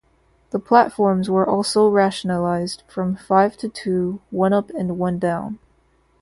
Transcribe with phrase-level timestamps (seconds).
[0.49, 5.59] The platforms were also rationalised, from five to two, one up and one down.